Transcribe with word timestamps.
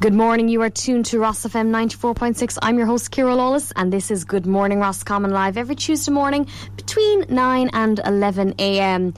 Good 0.00 0.14
morning. 0.14 0.48
You 0.48 0.62
are 0.62 0.70
tuned 0.70 1.06
to 1.06 1.18
Ros 1.18 1.44
FM 1.44 1.70
94.6. 1.70 2.58
I'm 2.62 2.78
your 2.78 2.86
host, 2.86 3.12
Ciara 3.12 3.34
Lawless, 3.34 3.72
and 3.74 3.92
this 3.92 4.12
is 4.12 4.24
Good 4.24 4.46
Morning 4.46 4.78
Roscommon 4.78 5.32
Live 5.32 5.56
every 5.56 5.74
Tuesday 5.74 6.12
morning 6.12 6.46
between 6.76 7.24
9 7.28 7.70
and 7.72 8.00
11 8.04 8.54
a.m. 8.60 9.12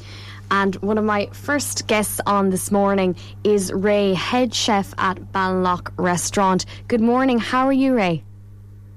And 0.51 0.77
one 0.77 0.97
of 0.97 1.05
my 1.05 1.29
first 1.33 1.87
guests 1.87 2.19
on 2.25 2.49
this 2.49 2.73
morning 2.73 3.15
is 3.45 3.71
Ray, 3.75 4.15
head 4.15 4.55
chef 4.55 4.95
at 4.97 5.19
Ballinlough 5.33 5.93
Restaurant. 5.99 6.65
Good 6.89 7.03
morning. 7.03 7.39
How 7.39 7.67
are 7.67 7.75
you, 7.75 7.95
Ray? 7.95 8.25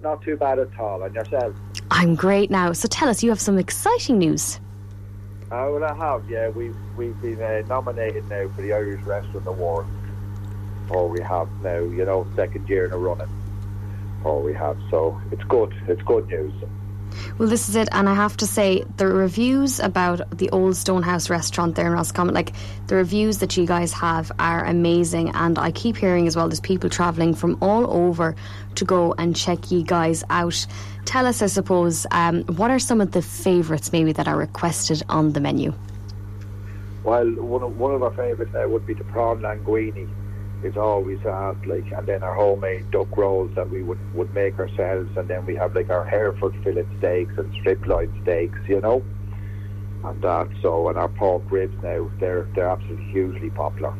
Not 0.02 0.22
too 0.22 0.38
bad 0.38 0.60
at 0.60 0.80
all. 0.80 1.04
And 1.04 1.14
yourself? 1.14 1.54
I'm 1.92 2.16
great 2.16 2.50
now. 2.50 2.72
So 2.72 2.88
tell 2.88 3.10
us, 3.10 3.22
you 3.24 3.30
have 3.30 3.42
some 3.42 3.58
exciting 3.58 4.20
news. 4.20 4.58
Uh, 5.52 5.68
well, 5.70 5.84
I 5.84 5.94
have, 5.94 6.30
yeah. 6.30 6.48
We've, 6.48 6.78
we've 6.96 7.20
been 7.22 7.42
uh, 7.42 7.62
nominated 7.68 8.30
now 8.30 8.48
for 8.56 8.62
the 8.62 8.72
Irish 8.72 9.02
Restaurant 9.04 9.46
Award. 9.48 9.86
We 10.94 11.22
have 11.22 11.50
now, 11.62 11.80
you 11.80 12.06
know, 12.06 12.28
second 12.36 12.70
year 12.70 12.86
in 12.86 12.94
a 12.94 12.98
running. 12.98 13.30
We 14.24 14.54
have. 14.54 14.78
So 14.90 15.20
it's 15.32 15.44
good. 15.44 15.74
It's 15.88 16.02
good 16.04 16.28
news. 16.28 16.54
Well, 17.38 17.50
this 17.50 17.70
is 17.70 17.76
it, 17.76 17.90
and 17.92 18.10
I 18.10 18.14
have 18.16 18.38
to 18.38 18.48
say 18.48 18.84
the 18.98 19.08
reviews 19.08 19.80
about 19.80 20.38
the 20.38 20.50
Old 20.50 20.76
Stonehouse 20.76 21.30
restaurant 21.30 21.76
there 21.76 21.88
in 21.88 21.94
Roscommon, 21.94 22.34
like 22.34 22.54
the 22.88 22.96
reviews 22.96 23.40
that 23.40 23.56
you 23.58 23.66
guys 23.66 23.92
have 23.94 24.32
are 24.40 24.66
amazing, 24.66 25.30
and 25.36 25.60
I 25.60 25.72
keep 25.72 25.98
hearing 25.98 26.26
as 26.26 26.36
well 26.36 26.48
there's 26.48 26.60
people 26.60 26.90
travelling 26.90 27.34
from 27.34 27.58
all 27.62 27.92
over 27.92 28.36
to 28.76 28.86
go 28.86 29.14
and 29.18 29.36
check 29.36 29.72
you 29.72 29.84
guys 29.84 30.24
out. 30.30 30.66
Tell 31.06 31.28
us, 31.28 31.42
I 31.42 31.48
suppose, 31.48 32.08
um, 32.12 32.44
what 32.44 32.72
are 32.72 32.80
some 32.80 33.02
of 33.02 33.12
the 33.12 33.22
favourites 33.22 33.92
maybe 33.92 34.14
that 34.14 34.28
are 34.28 34.38
requested 34.38 35.04
on 35.10 35.34
the 35.34 35.40
menu? 35.40 35.74
Well, 37.04 37.30
one 37.30 37.62
of, 37.64 37.78
one 37.78 37.94
of 37.94 38.02
our 38.02 38.14
favourites 38.14 38.54
now 38.54 38.68
would 38.68 38.88
be 38.88 38.94
the 38.94 39.04
prawn 39.04 39.42
linguine 39.42 40.10
is 40.64 40.78
always 40.78 41.20
asked, 41.26 41.66
like, 41.66 41.86
and 41.98 42.08
then 42.08 42.24
our 42.24 42.36
homemade 42.36 42.90
duck 42.92 43.16
rolls 43.18 43.52
that 43.56 43.70
we 43.70 43.84
would, 43.84 44.00
would 44.14 44.34
make 44.34 44.60
ourselves, 44.60 45.10
and 45.16 45.28
then 45.28 45.46
we 45.46 45.56
have 45.56 45.76
like 45.76 45.90
our 45.90 46.06
Hereford 46.06 46.54
fillet 46.64 46.86
steaks 46.98 47.34
and 47.38 47.52
strip 47.60 47.86
loin 47.86 48.14
steaks, 48.22 48.60
you 48.68 48.82
know, 48.82 49.04
and 50.04 50.22
that. 50.22 50.50
So, 50.62 50.90
and 50.90 50.98
our 50.98 51.10
pork 51.10 51.52
ribs 51.52 51.76
now, 51.84 52.10
they're 52.20 52.48
they're 52.56 52.70
absolutely 52.70 53.06
hugely 53.12 53.50
popular 53.50 53.94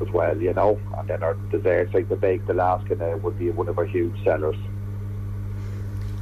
as 0.00 0.08
well, 0.12 0.36
you 0.36 0.52
know, 0.54 0.78
and 0.98 1.08
then 1.08 1.22
our 1.22 1.36
desserts 1.50 1.94
like 1.94 2.08
the 2.08 2.16
baked 2.16 2.50
Alaska 2.50 2.96
now 2.96 3.16
would 3.16 3.38
be 3.38 3.50
one 3.50 3.68
of 3.68 3.78
our 3.78 3.86
huge 3.86 4.16
sellers. 4.24 4.56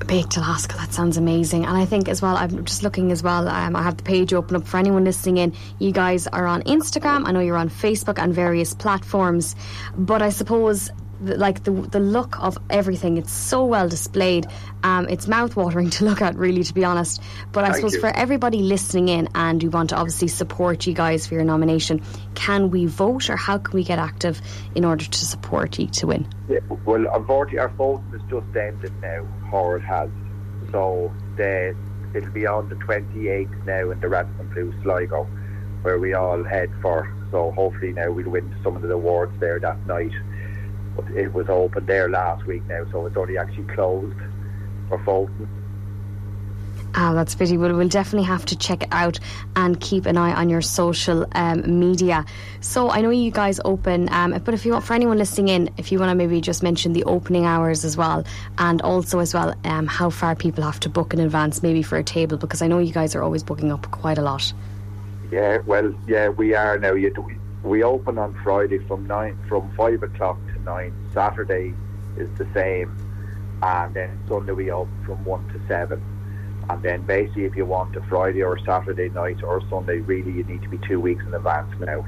Baked 0.06 0.36
Alaska, 0.36 0.76
that 0.76 0.92
sounds 0.92 1.16
amazing. 1.16 1.64
And 1.64 1.76
I 1.76 1.86
think 1.86 2.08
as 2.08 2.20
well, 2.20 2.36
I'm 2.36 2.64
just 2.64 2.82
looking 2.82 3.10
as 3.10 3.22
well, 3.22 3.48
um, 3.48 3.74
I 3.74 3.82
have 3.82 3.96
the 3.96 4.02
page 4.02 4.34
open 4.34 4.56
up 4.56 4.66
for 4.66 4.76
anyone 4.76 5.04
listening 5.04 5.38
in. 5.38 5.54
You 5.78 5.92
guys 5.92 6.26
are 6.26 6.46
on 6.46 6.62
Instagram, 6.64 7.26
I 7.26 7.32
know 7.32 7.40
you're 7.40 7.56
on 7.56 7.70
Facebook 7.70 8.22
and 8.22 8.34
various 8.34 8.74
platforms, 8.74 9.56
but 9.96 10.20
I 10.20 10.28
suppose 10.28 10.90
like 11.20 11.64
the 11.64 11.72
the 11.72 12.00
look 12.00 12.40
of 12.40 12.58
everything. 12.70 13.16
It's 13.16 13.32
so 13.32 13.64
well 13.64 13.88
displayed. 13.88 14.46
Um, 14.82 15.08
it's 15.08 15.26
mouth 15.26 15.56
watering 15.56 15.90
to 15.98 16.04
look 16.04 16.22
at, 16.22 16.36
really, 16.36 16.62
to 16.62 16.74
be 16.74 16.84
honest. 16.84 17.20
But 17.52 17.64
I 17.64 17.68
Thank 17.68 17.76
suppose 17.76 17.94
you. 17.94 18.00
for 18.00 18.08
everybody 18.08 18.58
listening 18.58 19.08
in, 19.08 19.28
and 19.34 19.62
we 19.62 19.68
want 19.68 19.90
to 19.90 19.96
obviously 19.96 20.28
support 20.28 20.86
you 20.86 20.94
guys 20.94 21.26
for 21.26 21.34
your 21.34 21.44
nomination. 21.44 22.02
Can 22.34 22.70
we 22.70 22.86
vote, 22.86 23.30
or 23.30 23.36
how 23.36 23.58
can 23.58 23.74
we 23.74 23.84
get 23.84 23.98
active 23.98 24.40
in 24.74 24.84
order 24.84 25.04
to 25.04 25.24
support 25.26 25.78
you 25.78 25.86
to 25.88 26.06
win? 26.06 26.28
Yeah, 26.48 26.60
well, 26.84 27.06
unfortunately, 27.12 27.60
our 27.60 27.68
voting 27.68 28.12
is 28.14 28.22
just 28.28 28.56
ended 28.56 28.92
now, 29.00 29.26
or 29.52 29.76
it 29.76 29.82
has. 29.82 30.10
So 30.70 31.12
the, 31.36 31.76
it'll 32.14 32.30
be 32.32 32.46
on 32.46 32.68
the 32.68 32.74
28th 32.76 33.64
now 33.64 33.90
in 33.90 34.00
the 34.00 34.08
Radisson 34.08 34.48
Blu 34.48 34.74
Sligo, 34.82 35.24
where 35.82 35.98
we 35.98 36.14
all 36.14 36.42
head 36.42 36.70
for. 36.82 37.12
So 37.30 37.50
hopefully 37.52 37.92
now 37.92 38.10
we'll 38.10 38.30
win 38.30 38.54
some 38.62 38.76
of 38.76 38.82
the 38.82 38.92
awards 38.92 39.38
there 39.40 39.58
that 39.58 39.86
night. 39.86 40.12
But 40.96 41.10
it 41.10 41.32
was 41.32 41.48
open 41.48 41.86
there 41.86 42.08
last 42.08 42.46
week 42.46 42.64
now, 42.66 42.84
so 42.90 43.06
it's 43.06 43.16
only 43.16 43.36
actually 43.38 43.64
closed 43.64 44.18
for 44.88 44.98
voting. 44.98 45.48
Ah, 46.96 47.12
that's 47.12 47.34
pity. 47.34 47.58
Well, 47.58 47.74
we'll 47.74 47.88
definitely 47.88 48.26
have 48.28 48.46
to 48.46 48.56
check 48.56 48.84
it 48.84 48.88
out 48.92 49.18
and 49.56 49.80
keep 49.80 50.06
an 50.06 50.16
eye 50.16 50.32
on 50.32 50.48
your 50.48 50.62
social 50.62 51.26
um, 51.32 51.80
media. 51.80 52.24
So 52.60 52.88
I 52.88 53.00
know 53.00 53.10
you 53.10 53.32
guys 53.32 53.58
open, 53.64 54.08
um, 54.12 54.40
but 54.44 54.54
if 54.54 54.64
you 54.64 54.72
want, 54.72 54.84
for 54.84 54.94
anyone 54.94 55.18
listening 55.18 55.48
in, 55.48 55.74
if 55.76 55.90
you 55.90 55.98
want 55.98 56.10
to 56.10 56.14
maybe 56.14 56.40
just 56.40 56.62
mention 56.62 56.92
the 56.92 57.02
opening 57.04 57.46
hours 57.46 57.84
as 57.84 57.96
well, 57.96 58.24
and 58.58 58.80
also 58.82 59.18
as 59.18 59.34
well 59.34 59.56
um, 59.64 59.88
how 59.88 60.08
far 60.08 60.36
people 60.36 60.62
have 60.62 60.78
to 60.80 60.88
book 60.88 61.12
in 61.12 61.18
advance, 61.18 61.64
maybe 61.64 61.82
for 61.82 61.98
a 61.98 62.04
table, 62.04 62.36
because 62.36 62.62
I 62.62 62.68
know 62.68 62.78
you 62.78 62.92
guys 62.92 63.16
are 63.16 63.24
always 63.24 63.42
booking 63.42 63.72
up 63.72 63.90
quite 63.90 64.18
a 64.18 64.22
lot. 64.22 64.52
Yeah, 65.32 65.58
well, 65.66 65.92
yeah, 66.06 66.28
we 66.28 66.54
are 66.54 66.78
now. 66.78 66.92
You 66.92 67.12
do, 67.12 67.28
we 67.64 67.82
open 67.82 68.18
on 68.18 68.38
Friday 68.44 68.78
from 68.86 69.04
nine, 69.08 69.36
from 69.48 69.74
five 69.74 70.00
o'clock 70.04 70.38
to 70.46 70.53
nine. 70.64 70.92
Saturday 71.12 71.74
is 72.16 72.28
the 72.38 72.46
same, 72.54 72.96
and 73.62 73.94
then 73.94 74.18
Sunday 74.28 74.52
we 74.52 74.70
open 74.70 75.04
from 75.04 75.24
one 75.24 75.46
to 75.48 75.60
seven. 75.68 76.02
And 76.70 76.82
then 76.82 77.02
basically, 77.02 77.44
if 77.44 77.56
you 77.56 77.66
want 77.66 77.94
a 77.96 78.02
Friday 78.02 78.42
or 78.42 78.56
a 78.56 78.60
Saturday 78.62 79.10
night 79.10 79.42
or 79.42 79.60
Sunday, 79.68 79.98
really 79.98 80.32
you 80.32 80.44
need 80.44 80.62
to 80.62 80.68
be 80.68 80.78
two 80.78 80.98
weeks 80.98 81.22
in 81.24 81.34
advance 81.34 81.72
now 81.78 82.06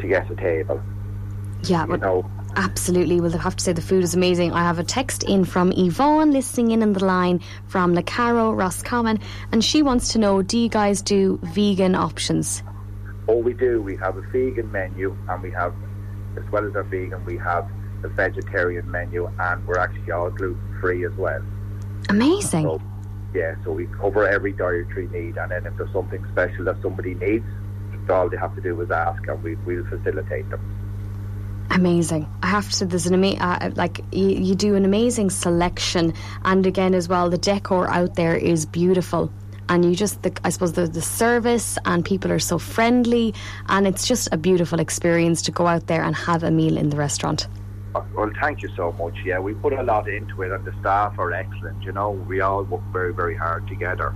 to 0.00 0.08
get 0.08 0.30
a 0.30 0.36
table. 0.36 0.82
Yeah, 1.62 1.82
You 1.82 1.90
but 1.90 2.00
know, 2.00 2.30
Absolutely. 2.56 3.20
Well, 3.20 3.32
I 3.34 3.38
have 3.38 3.54
to 3.56 3.64
say 3.64 3.72
the 3.72 3.82
food 3.82 4.02
is 4.02 4.14
amazing. 4.14 4.52
I 4.52 4.62
have 4.62 4.78
a 4.80 4.84
text 4.84 5.22
in 5.22 5.44
from 5.44 5.70
Yvonne 5.72 6.32
listening 6.32 6.72
in 6.72 6.82
on 6.82 6.92
the 6.92 7.04
line 7.04 7.40
from 7.66 7.94
Lecarrow, 7.94 8.56
Roscommon, 8.56 9.20
and 9.52 9.64
she 9.64 9.82
wants 9.82 10.12
to 10.14 10.18
know 10.18 10.42
do 10.42 10.58
you 10.58 10.68
guys 10.68 11.02
do 11.02 11.38
vegan 11.42 11.94
options? 11.94 12.62
all 13.28 13.42
we 13.42 13.52
do, 13.52 13.80
we 13.80 13.94
have 13.96 14.16
a 14.16 14.22
vegan 14.22 14.72
menu, 14.72 15.16
and 15.28 15.42
we 15.42 15.50
have, 15.50 15.74
as 16.38 16.52
well 16.52 16.66
as 16.66 16.74
our 16.76 16.82
vegan, 16.84 17.24
we 17.24 17.36
have 17.36 17.70
a 18.02 18.08
vegetarian 18.08 18.90
menu, 18.90 19.30
and 19.38 19.66
we're 19.66 19.78
actually 19.78 20.10
all 20.12 20.30
gluten 20.30 20.78
free 20.80 21.04
as 21.04 21.12
well. 21.12 21.42
Amazing. 22.08 22.64
So, 22.64 22.80
yeah, 23.34 23.56
so 23.64 23.72
we 23.72 23.86
cover 23.86 24.26
every 24.26 24.52
dietary 24.52 25.08
need, 25.08 25.36
and 25.36 25.50
then 25.50 25.66
if 25.66 25.76
there's 25.76 25.92
something 25.92 26.24
special 26.32 26.64
that 26.64 26.80
somebody 26.82 27.14
needs, 27.14 27.44
all 28.08 28.28
they 28.28 28.36
have 28.36 28.54
to 28.54 28.60
do 28.60 28.80
is 28.80 28.90
ask, 28.90 29.26
and 29.28 29.42
we, 29.42 29.54
we'll 29.56 29.84
facilitate 29.84 30.48
them. 30.50 30.60
Amazing. 31.70 32.26
I 32.42 32.46
have 32.46 32.66
to 32.70 32.74
say, 32.74 32.86
there's 32.86 33.06
an 33.06 33.12
ama- 33.12 33.36
uh, 33.36 33.70
like 33.76 34.00
you, 34.12 34.28
you 34.28 34.54
do 34.54 34.74
an 34.74 34.84
amazing 34.84 35.30
selection, 35.30 36.14
and 36.44 36.66
again 36.66 36.94
as 36.94 37.08
well, 37.08 37.28
the 37.28 37.36
decor 37.38 37.88
out 37.88 38.14
there 38.14 38.34
is 38.34 38.64
beautiful. 38.64 39.30
And 39.68 39.84
you 39.84 39.94
just, 39.94 40.22
the, 40.22 40.32
I 40.44 40.50
suppose, 40.50 40.72
the, 40.72 40.86
the 40.86 41.02
service 41.02 41.78
and 41.84 42.04
people 42.04 42.32
are 42.32 42.38
so 42.38 42.58
friendly, 42.58 43.34
and 43.68 43.86
it's 43.86 44.06
just 44.06 44.28
a 44.32 44.36
beautiful 44.36 44.80
experience 44.80 45.42
to 45.42 45.50
go 45.50 45.66
out 45.66 45.86
there 45.88 46.02
and 46.02 46.16
have 46.16 46.42
a 46.42 46.50
meal 46.50 46.76
in 46.78 46.90
the 46.90 46.96
restaurant. 46.96 47.46
Well, 48.14 48.30
thank 48.40 48.62
you 48.62 48.68
so 48.76 48.92
much. 48.92 49.16
Yeah, 49.24 49.38
we 49.38 49.54
put 49.54 49.72
a 49.72 49.82
lot 49.82 50.08
into 50.08 50.42
it, 50.42 50.52
and 50.52 50.64
the 50.64 50.72
staff 50.80 51.18
are 51.18 51.32
excellent. 51.32 51.82
You 51.82 51.92
know, 51.92 52.10
we 52.10 52.40
all 52.40 52.64
work 52.64 52.82
very, 52.92 53.12
very 53.12 53.36
hard 53.36 53.66
together 53.68 54.14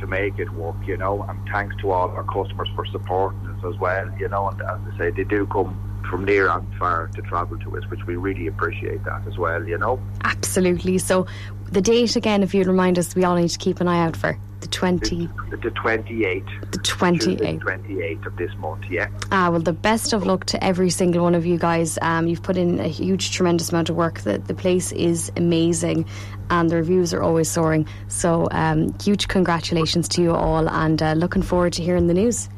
to 0.00 0.06
make 0.06 0.38
it 0.38 0.50
work. 0.52 0.76
You 0.86 0.96
know, 0.96 1.22
and 1.22 1.38
thanks 1.50 1.76
to 1.80 1.90
all 1.90 2.10
our 2.10 2.24
customers 2.24 2.68
for 2.74 2.86
supporting 2.86 3.40
us 3.48 3.64
as 3.64 3.78
well. 3.78 4.10
You 4.18 4.28
know, 4.28 4.48
and 4.48 4.60
as 4.60 4.80
I 4.94 4.98
say, 4.98 5.10
they 5.10 5.24
do 5.24 5.46
come 5.46 5.84
from 6.08 6.24
near 6.24 6.48
and 6.48 6.66
far 6.76 7.08
to 7.08 7.22
travel 7.22 7.58
to 7.58 7.76
us, 7.76 7.84
which 7.90 8.04
we 8.06 8.16
really 8.16 8.46
appreciate 8.46 9.04
that 9.04 9.26
as 9.26 9.36
well. 9.38 9.66
You 9.66 9.78
know. 9.78 10.00
Absolutely. 10.24 10.98
So, 10.98 11.26
the 11.70 11.80
date 11.80 12.16
again, 12.16 12.42
if 12.42 12.54
you'd 12.54 12.66
remind 12.66 12.98
us, 12.98 13.14
we 13.14 13.24
all 13.24 13.36
need 13.36 13.48
to 13.48 13.58
keep 13.58 13.80
an 13.80 13.88
eye 13.88 14.04
out 14.04 14.16
for 14.16 14.38
the 14.60 14.66
20, 14.68 15.28
The 15.50 15.56
28th. 15.56 16.72
the 16.72 16.78
Tuesday, 16.78 17.56
28th. 17.58 17.62
28th 17.62 18.26
of 18.26 18.36
this 18.36 18.50
month, 18.56 18.84
yeah. 18.90 19.08
Ah, 19.30 19.50
well, 19.50 19.60
the 19.60 19.72
best 19.72 20.12
of 20.12 20.26
luck 20.26 20.44
to 20.46 20.62
every 20.64 20.90
single 20.90 21.22
one 21.22 21.34
of 21.34 21.46
you 21.46 21.58
guys. 21.58 21.98
Um, 22.02 22.26
you've 22.26 22.42
put 22.42 22.56
in 22.56 22.80
a 22.80 22.88
huge, 22.88 23.30
tremendous 23.32 23.70
amount 23.70 23.88
of 23.88 23.96
work. 23.96 24.20
The, 24.20 24.38
the 24.38 24.54
place 24.54 24.90
is 24.92 25.30
amazing, 25.36 26.06
and 26.50 26.68
the 26.70 26.76
reviews 26.76 27.14
are 27.14 27.22
always 27.22 27.48
soaring. 27.50 27.86
So, 28.08 28.48
um, 28.50 28.94
huge 29.00 29.28
congratulations 29.28 30.08
to 30.10 30.22
you 30.22 30.34
all, 30.34 30.68
and 30.68 31.00
uh, 31.02 31.12
looking 31.12 31.42
forward 31.42 31.72
to 31.74 31.82
hearing 31.82 32.06
the 32.08 32.14
news. 32.14 32.48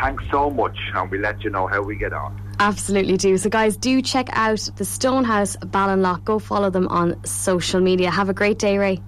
Thanks 0.00 0.24
so 0.30 0.48
much, 0.48 0.78
and 0.94 1.10
we'll 1.10 1.20
let 1.20 1.42
you 1.44 1.50
know 1.50 1.66
how 1.66 1.82
we 1.82 1.96
get 1.96 2.12
on. 2.12 2.40
Absolutely 2.60 3.16
do. 3.16 3.36
So, 3.36 3.50
guys, 3.50 3.76
do 3.76 4.00
check 4.00 4.28
out 4.32 4.68
the 4.76 4.84
Stonehouse 4.84 5.56
Ballinlough. 5.56 6.24
Go 6.24 6.38
follow 6.38 6.70
them 6.70 6.86
on 6.88 7.22
social 7.24 7.80
media. 7.80 8.10
Have 8.10 8.28
a 8.28 8.34
great 8.34 8.58
day, 8.58 8.78
Ray. 8.78 9.00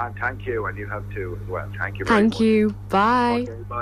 And 0.00 0.14
thank 0.16 0.46
you, 0.46 0.66
and 0.66 0.78
you 0.78 0.86
have 0.88 1.02
too 1.12 1.38
as 1.42 1.48
well. 1.48 1.68
Thank 1.78 1.98
you 1.98 2.04
very 2.04 2.22
much. 2.22 2.32
Thank 2.32 2.40
you. 2.40 2.74
Bye. 2.88 3.40
Okay, 3.42 3.62
bye. 3.68 3.76